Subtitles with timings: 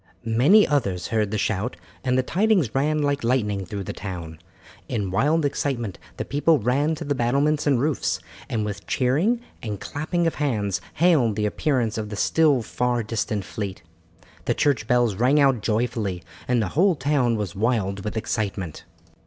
[0.25, 4.39] Many others heard the shout, and the tidings ran like lightning through the town.
[4.89, 8.19] In wild excitement the people ran to the battlements and roofs,
[8.49, 13.45] and with cheering and clapping of hands hailed the appearance of the still far distant
[13.45, 13.83] fleet.
[14.45, 18.85] The church bells rang out joyfully and the whole town was wild with excitement.